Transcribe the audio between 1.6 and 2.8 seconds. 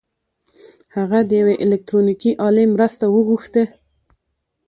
الکټرونيکي الې